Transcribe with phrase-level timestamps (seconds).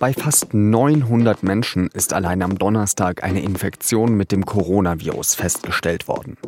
[0.00, 6.38] Bei fast 900 Menschen ist allein am Donnerstag eine Infektion mit dem Coronavirus festgestellt worden.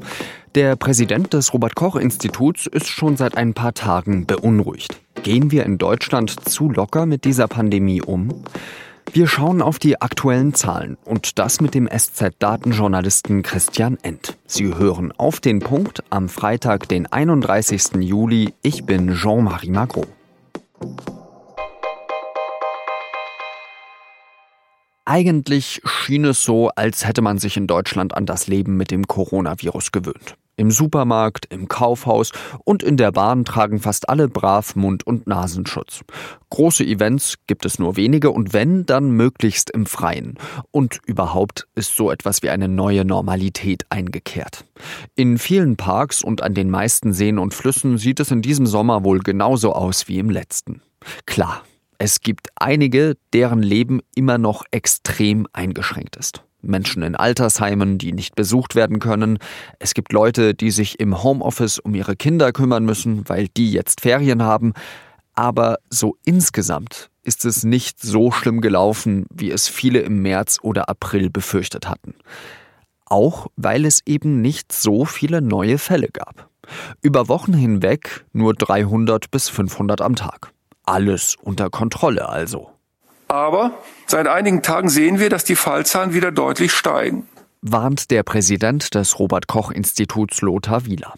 [0.55, 5.03] Der Präsident des Robert Koch Instituts ist schon seit ein paar Tagen beunruhigt.
[5.23, 8.43] Gehen wir in Deutschland zu locker mit dieser Pandemie um?
[9.13, 14.39] Wir schauen auf die aktuellen Zahlen und das mit dem SZ-Datenjournalisten Christian End.
[14.47, 17.97] Sie hören auf den Punkt am Freitag, den 31.
[18.01, 18.55] Juli.
[18.63, 20.07] Ich bin Jean-Marie Magro.
[25.05, 29.09] Eigentlich schien es so, als hätte man sich in Deutschland an das Leben mit dem
[29.09, 30.37] Coronavirus gewöhnt.
[30.55, 32.31] Im Supermarkt, im Kaufhaus
[32.65, 36.03] und in der Bahn tragen fast alle brav Mund- und Nasenschutz.
[36.51, 40.39] Große Events gibt es nur wenige und wenn, dann möglichst im Freien.
[40.71, 44.65] Und überhaupt ist so etwas wie eine neue Normalität eingekehrt.
[45.17, 49.03] In vielen Parks und an den meisten Seen und Flüssen sieht es in diesem Sommer
[49.03, 50.83] wohl genauso aus wie im letzten.
[51.27, 51.63] Klar,
[52.05, 56.43] es gibt einige, deren Leben immer noch extrem eingeschränkt ist.
[56.61, 59.39] Menschen in Altersheimen, die nicht besucht werden können.
[59.79, 64.01] Es gibt Leute, die sich im Homeoffice um ihre Kinder kümmern müssen, weil die jetzt
[64.01, 64.73] Ferien haben.
[65.35, 70.89] Aber so insgesamt ist es nicht so schlimm gelaufen, wie es viele im März oder
[70.89, 72.17] April befürchtet hatten.
[73.07, 76.51] Auch weil es eben nicht so viele neue Fälle gab.
[77.01, 80.53] Über Wochen hinweg nur 300 bis 500 am Tag.
[80.93, 82.71] Alles unter Kontrolle also.
[83.29, 83.73] Aber
[84.07, 87.27] seit einigen Tagen sehen wir, dass die Fallzahlen wieder deutlich steigen
[87.63, 91.15] warnt der Präsident des Robert Koch Instituts Lothar Wieler.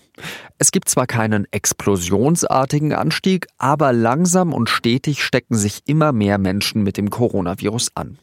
[0.58, 6.82] Es gibt zwar keinen explosionsartigen Anstieg, aber langsam und stetig stecken sich immer mehr Menschen
[6.82, 8.18] mit dem Coronavirus an.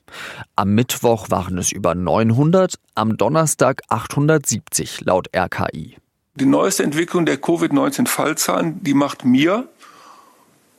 [0.56, 5.98] Am Mittwoch waren es über 900, am Donnerstag 870 laut RKI.
[6.36, 9.68] Die neueste Entwicklung der Covid-19-Fallzahlen, die macht mir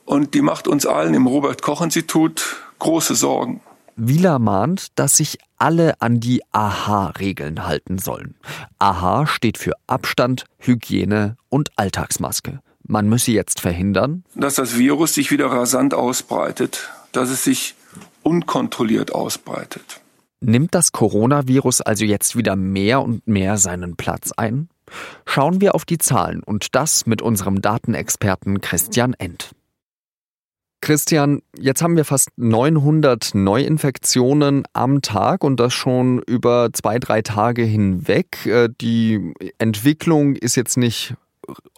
[0.05, 3.61] und die macht uns allen im Robert Koch Institut große Sorgen.
[3.95, 8.35] Wieler mahnt, dass sich alle an die AHA-Regeln halten sollen.
[8.79, 12.59] AHA steht für Abstand, Hygiene und Alltagsmaske.
[12.85, 17.75] Man müsse jetzt verhindern, dass das Virus sich wieder rasant ausbreitet, dass es sich
[18.23, 20.01] unkontrolliert ausbreitet.
[20.41, 24.67] Nimmt das Coronavirus also jetzt wieder mehr und mehr seinen Platz ein?
[25.25, 29.51] Schauen wir auf die Zahlen und das mit unserem Datenexperten Christian End.
[30.83, 37.21] Christian, jetzt haben wir fast 900 Neuinfektionen am Tag und das schon über zwei, drei
[37.21, 38.45] Tage hinweg.
[38.45, 41.15] Äh, die Entwicklung ist jetzt nicht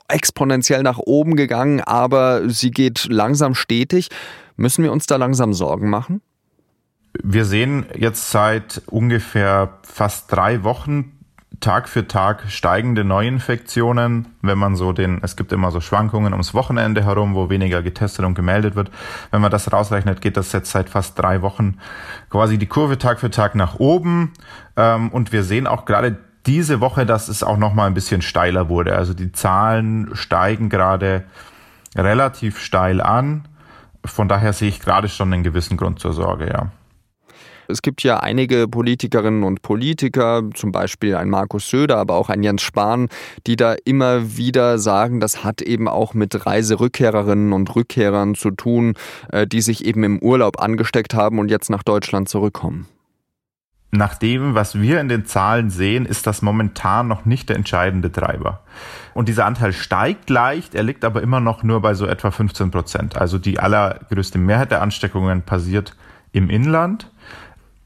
[0.08, 4.10] exponentiell nach oben gegangen, aber sie geht langsam stetig.
[4.56, 6.24] Müssen wir uns da langsam Sorgen machen?
[7.22, 11.16] Wir sehen jetzt seit ungefähr fast drei Wochen
[11.60, 16.54] Tag für Tag steigende Neuinfektionen, wenn man so den, es gibt immer so Schwankungen ums
[16.54, 18.92] Wochenende herum, wo weniger getestet und gemeldet wird.
[19.32, 21.78] Wenn man das rausrechnet, geht das jetzt seit fast drei Wochen
[22.30, 24.34] quasi die Kurve Tag für Tag nach oben.
[24.76, 28.70] Ähm, und wir sehen auch gerade diese Woche, dass es auch nochmal ein bisschen steiler
[28.70, 28.96] wurde.
[28.96, 31.24] Also die Zahlen steigen gerade
[31.96, 33.48] relativ steil an.
[34.04, 36.72] Von daher sehe ich gerade schon einen gewissen Grund zur Sorge, ja.
[37.68, 42.44] Es gibt ja einige Politikerinnen und Politiker, zum Beispiel ein Markus Söder, aber auch ein
[42.44, 43.10] Jens Spahn,
[43.48, 48.94] die da immer wieder sagen, das hat eben auch mit Reiserückkehrerinnen und Rückkehrern zu tun,
[49.32, 52.88] äh, die sich eben im Urlaub angesteckt haben und jetzt nach Deutschland zurückkommen.
[53.92, 58.12] Nach dem, was wir in den Zahlen sehen, ist das momentan noch nicht der entscheidende
[58.12, 58.62] Treiber.
[59.14, 62.72] Und dieser Anteil steigt leicht, er liegt aber immer noch nur bei so etwa 15
[62.72, 63.16] Prozent.
[63.16, 65.96] Also die allergrößte Mehrheit der Ansteckungen passiert
[66.34, 67.10] im Inland.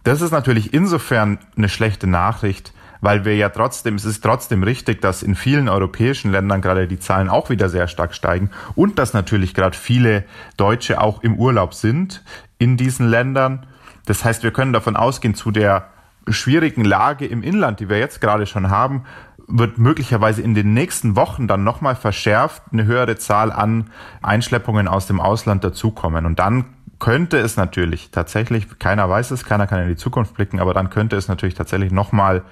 [0.10, 5.04] Das ist natürlich insofern eine schlechte Nachricht, weil wir ja trotzdem, es ist trotzdem richtig,
[5.04, 9.14] dass in vielen europäischen Ländern gerade die Zahlen auch wieder sehr stark steigen und dass
[9.14, 10.26] natürlich gerade viele
[10.58, 12.24] Deutsche auch im Urlaub sind
[12.58, 13.68] in diesen Ländern.
[14.08, 15.90] Das heißt, wir können davon ausgehen, zu der
[16.28, 19.04] schwierigen Lage im Inland, die wir jetzt gerade schon haben,
[19.48, 23.92] wird möglicherweise in den nächsten Wochen dann nochmal verschärft eine höhere Zahl an
[24.24, 26.26] Einschleppungen aus dem Ausland dazukommen.
[26.26, 26.66] Und dann
[27.00, 30.90] könnte es natürlich tatsächlich, keiner weiß es, keiner kann in die Zukunft blicken, aber dann
[30.90, 32.44] könnte es natürlich tatsächlich nochmal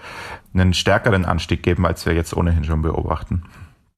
[0.53, 3.43] einen stärkeren Anstieg geben, als wir jetzt ohnehin schon beobachten.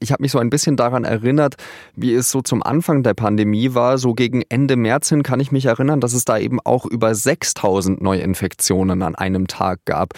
[0.02, 1.56] Ich habe mich so ein bisschen daran erinnert,
[1.94, 3.98] wie es so zum Anfang der Pandemie war.
[3.98, 7.14] So gegen Ende März hin kann ich mich erinnern, dass es da eben auch über
[7.14, 10.14] 6000 Neuinfektionen an einem Tag gab.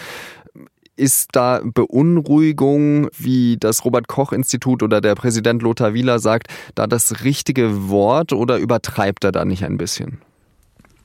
[0.94, 6.86] Ist da Beunruhigung, wie das Robert Koch Institut oder der Präsident Lothar Wieler sagt, da
[6.86, 10.20] das richtige Wort oder übertreibt er da nicht ein bisschen?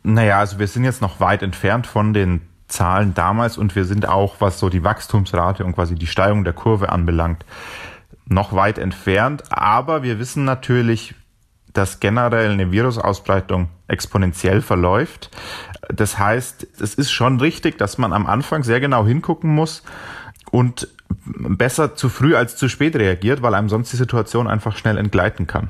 [0.03, 4.07] Naja, also wir sind jetzt noch weit entfernt von den Zahlen damals und wir sind
[4.07, 7.45] auch, was so die Wachstumsrate und quasi die Steigung der Kurve anbelangt,
[8.25, 9.43] noch weit entfernt.
[9.49, 11.15] Aber wir wissen natürlich,
[11.73, 15.29] dass generell eine Virusausbreitung exponentiell verläuft.
[15.93, 19.83] Das heißt, es ist schon richtig, dass man am Anfang sehr genau hingucken muss
[20.51, 20.87] und
[21.25, 25.47] besser zu früh als zu spät reagiert, weil einem sonst die Situation einfach schnell entgleiten
[25.47, 25.69] kann.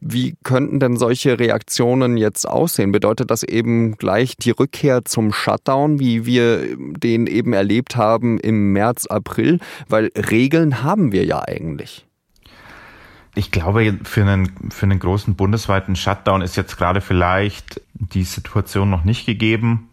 [0.00, 2.92] Wie könnten denn solche Reaktionen jetzt aussehen?
[2.92, 8.72] Bedeutet das eben gleich die Rückkehr zum Shutdown, wie wir den eben erlebt haben im
[8.72, 9.58] März, April?
[9.88, 12.06] Weil Regeln haben wir ja eigentlich.
[13.34, 18.90] Ich glaube, für einen, für einen großen bundesweiten Shutdown ist jetzt gerade vielleicht die Situation
[18.90, 19.88] noch nicht gegeben.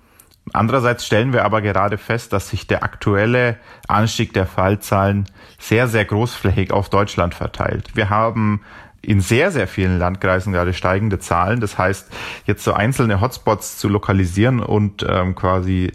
[0.54, 3.58] Andererseits stellen wir aber gerade fest, dass sich der aktuelle
[3.88, 5.26] Anstieg der Fallzahlen
[5.58, 7.96] sehr, sehr großflächig auf Deutschland verteilt.
[7.96, 8.62] Wir haben
[9.02, 11.60] in sehr, sehr vielen Landkreisen gerade steigende Zahlen.
[11.60, 12.12] Das heißt,
[12.46, 15.92] jetzt so einzelne Hotspots zu lokalisieren und ähm, quasi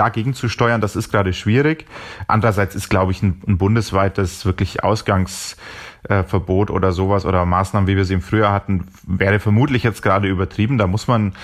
[0.00, 1.84] dagegen zu steuern, das ist gerade schwierig.
[2.26, 8.06] Andererseits ist, glaube ich, ein, ein bundesweites wirklich Ausgangsverbot oder sowas oder Maßnahmen, wie wir
[8.06, 10.78] sie im Frühjahr hatten, wäre vermutlich jetzt gerade übertrieben.
[10.78, 11.34] Da muss man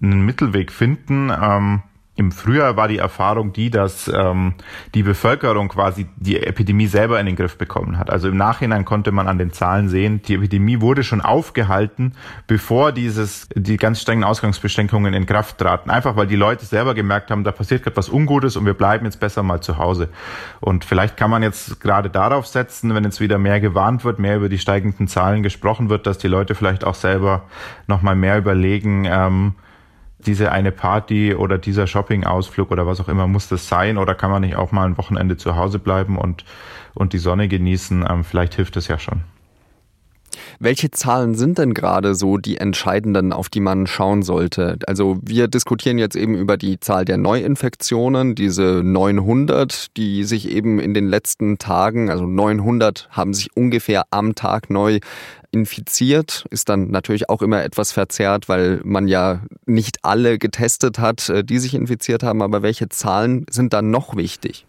[0.00, 1.30] einen Mittelweg finden.
[1.30, 1.82] Ähm,
[2.16, 4.54] im Frühjahr war die Erfahrung die, dass ähm,
[4.94, 8.08] die Bevölkerung quasi die Epidemie selber in den Griff bekommen hat.
[8.08, 12.14] Also im Nachhinein konnte man an den Zahlen sehen, die Epidemie wurde schon aufgehalten,
[12.46, 15.90] bevor dieses die ganz strengen Ausgangsbeschränkungen in Kraft traten.
[15.90, 19.04] Einfach weil die Leute selber gemerkt haben, da passiert gerade was Ungutes und wir bleiben
[19.04, 20.08] jetzt besser mal zu Hause.
[20.60, 24.36] Und vielleicht kann man jetzt gerade darauf setzen, wenn jetzt wieder mehr gewarnt wird, mehr
[24.36, 27.42] über die steigenden Zahlen gesprochen wird, dass die Leute vielleicht auch selber
[27.86, 29.04] noch mal mehr überlegen.
[29.04, 29.54] Ähm,
[30.26, 34.30] diese eine Party oder dieser Shopping-Ausflug oder was auch immer muss das sein oder kann
[34.30, 36.44] man nicht auch mal ein Wochenende zu Hause bleiben und,
[36.94, 38.04] und die Sonne genießen?
[38.08, 39.22] Ähm, vielleicht hilft es ja schon.
[40.58, 44.78] Welche Zahlen sind denn gerade so die entscheidenden, auf die man schauen sollte?
[44.86, 50.78] Also wir diskutieren jetzt eben über die Zahl der Neuinfektionen, diese 900, die sich eben
[50.78, 55.00] in den letzten Tagen, also 900 haben sich ungefähr am Tag neu
[55.52, 61.28] infiziert, ist dann natürlich auch immer etwas verzerrt, weil man ja nicht alle getestet hat,
[61.28, 62.42] äh, die sich infiziert haben.
[62.42, 64.66] Aber welche Zahlen sind dann noch wichtig?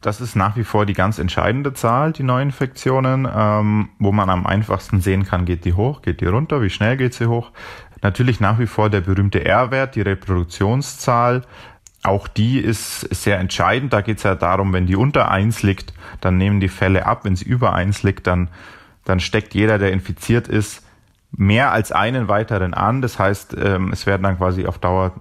[0.00, 4.46] Das ist nach wie vor die ganz entscheidende Zahl, die Neuinfektionen, ähm, wo man am
[4.46, 7.50] einfachsten sehen kann, geht die hoch, geht die runter, wie schnell geht sie hoch.
[8.00, 11.42] Natürlich nach wie vor der berühmte R-Wert, die Reproduktionszahl.
[12.04, 13.92] Auch die ist sehr entscheidend.
[13.92, 17.24] Da geht es ja darum, wenn die unter eins liegt, dann nehmen die Fälle ab.
[17.24, 18.50] Wenn sie über eins liegt, dann,
[19.04, 20.84] dann steckt jeder, der infiziert ist,
[21.32, 23.02] mehr als einen weiteren an.
[23.02, 25.12] Das heißt, ähm, es werden dann quasi auf Dauer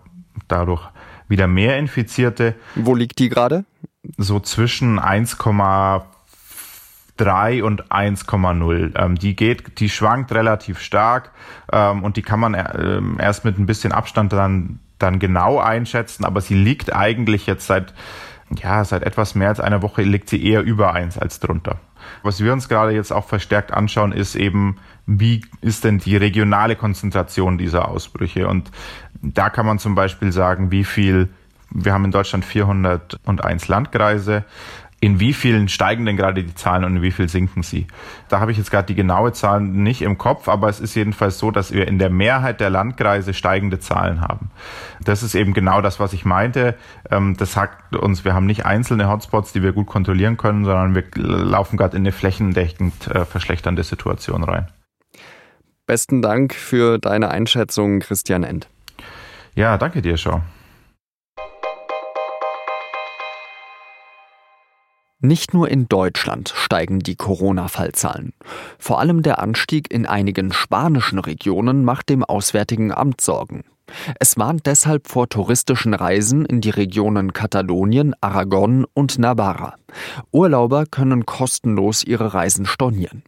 [0.48, 0.88] dadurch
[1.28, 2.54] wieder mehr Infizierte.
[2.76, 3.66] Wo liegt die gerade?
[4.18, 8.92] So zwischen 1,3 und 1,0.
[8.96, 11.32] Ähm, die geht, die schwankt relativ stark
[11.72, 16.26] ähm, und die kann man äh, erst mit ein bisschen Abstand dann, dann genau einschätzen,
[16.26, 17.94] aber sie liegt eigentlich jetzt seit
[18.50, 21.80] ja, seit etwas mehr als einer Woche liegt sie eher über eins als drunter.
[22.24, 26.76] Was wir uns gerade jetzt auch verstärkt anschauen, ist eben, wie ist denn die regionale
[26.76, 28.48] Konzentration dieser Ausbrüche?
[28.48, 28.72] Und
[29.22, 31.30] da kann man zum Beispiel sagen, wie viel
[31.70, 34.44] wir haben in Deutschland 401 Landkreise.
[35.00, 37.86] In wie vielen steigen denn gerade die Zahlen und in wie viel sinken sie?
[38.30, 41.38] Da habe ich jetzt gerade die genaue Zahl nicht im Kopf, aber es ist jedenfalls
[41.38, 44.50] so, dass wir in der Mehrheit der Landkreise steigende Zahlen haben.
[45.04, 46.74] Das ist eben genau das, was ich meinte.
[47.12, 50.96] Ähm, das sagt uns, wir haben nicht einzelne Hotspots, die wir gut kontrollieren können, sondern
[50.96, 54.68] wir laufen gerade in eine flächendeckend äh, verschlechternde Situation rein.
[55.86, 58.68] Besten Dank für deine Einschätzung, Christian End.
[59.54, 60.42] Ja, danke dir, Schau.
[65.20, 68.34] Nicht nur in Deutschland steigen die Corona-Fallzahlen.
[68.78, 73.64] Vor allem der Anstieg in einigen spanischen Regionen macht dem Auswärtigen Amt Sorgen.
[74.20, 79.74] Es warnt deshalb vor touristischen Reisen in die Regionen Katalonien, Aragon und Navarra.
[80.32, 83.24] Urlauber können kostenlos ihre Reisen stornieren.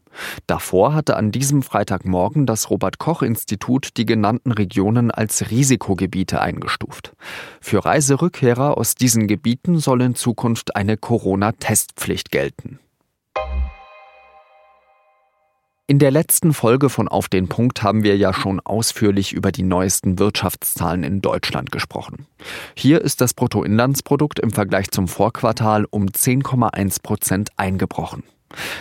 [0.48, 7.14] Davor hatte an diesem Freitagmorgen das Robert Koch Institut die genannten Regionen als Risikogebiete eingestuft.
[7.62, 12.80] Für Reiserückkehrer aus diesen Gebieten soll in Zukunft eine Corona-Testpflicht gelten.
[15.90, 19.64] In der letzten Folge von Auf den Punkt haben wir ja schon ausführlich über die
[19.64, 22.28] neuesten Wirtschaftszahlen in Deutschland gesprochen.
[22.76, 28.22] Hier ist das Bruttoinlandsprodukt im Vergleich zum Vorquartal um 10,1 Prozent eingebrochen.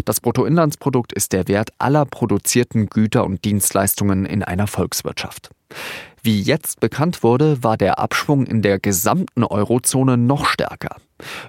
[0.04, 5.50] Das Bruttoinlandsprodukt ist der Wert aller produzierten Güter und Dienstleistungen in einer Volkswirtschaft.
[6.22, 10.96] Wie jetzt bekannt wurde, war der Abschwung in der gesamten Eurozone noch stärker.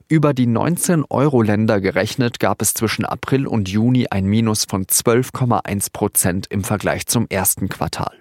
[0.07, 5.91] Über die 19 Euro-Länder gerechnet gab es zwischen April und Juni ein Minus von 12,1
[5.91, 8.13] Prozent im Vergleich zum ersten Quartal.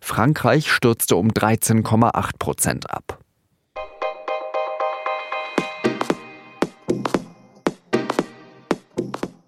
[0.00, 3.23] Frankreich stürzte um 13,8 Prozent ab.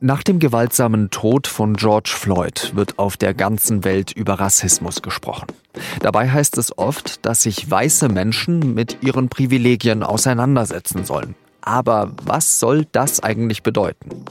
[0.01, 5.47] Nach dem gewaltsamen Tod von George Floyd wird auf der ganzen Welt über Rassismus gesprochen.
[6.01, 11.35] Dabei heißt es oft, dass sich weiße Menschen mit ihren Privilegien auseinandersetzen sollen.
[11.63, 14.27] Aber was soll das eigentlich bedeuten?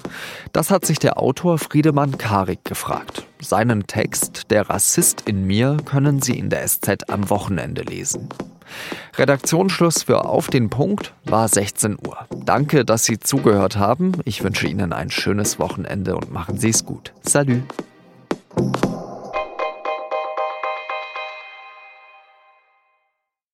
[0.54, 3.26] Das hat sich der Autor Friedemann Karik gefragt.
[3.42, 8.30] Seinen Text Der Rassist in mir können Sie in der SZ am Wochenende lesen.
[9.18, 12.18] Redaktionsschluss für Auf den Punkt war 16 Uhr.
[12.46, 14.14] Danke, dass Sie zugehört haben.
[14.26, 17.14] Ich wünsche Ihnen ein schönes Wochenende und machen Sie es gut.
[17.22, 17.62] Salü.